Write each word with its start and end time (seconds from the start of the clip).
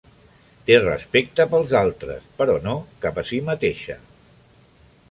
Té 0.69 0.77
respecte 0.83 1.45
pels 1.51 1.75
altres 1.81 2.27
però 2.41 2.57
no 2.65 2.75
cap 3.05 3.21
a 3.25 3.27
si 3.33 3.43
mateixa. 3.53 4.01